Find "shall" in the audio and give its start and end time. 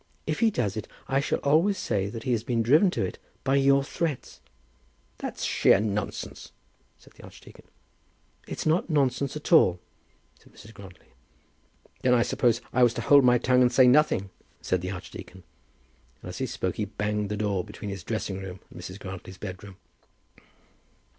1.19-1.37